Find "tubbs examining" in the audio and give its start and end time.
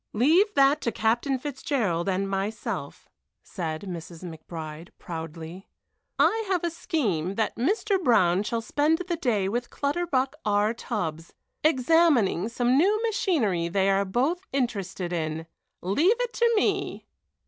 10.73-12.49